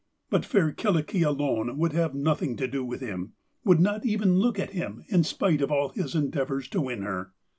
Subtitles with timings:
[0.31, 4.57] But fair Kyllikki alone would have nothing to do with him would not even look
[4.57, 7.33] at him in spite of all his endeavours to win her.